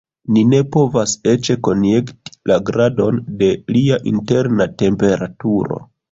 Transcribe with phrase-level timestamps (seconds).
[0.35, 5.79] Ni ne povas eĉ konjekti la gradon de lia interna temperaturo.